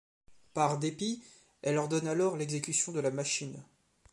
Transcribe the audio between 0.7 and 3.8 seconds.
dépit elle ordonne alors l'exécution de la machine.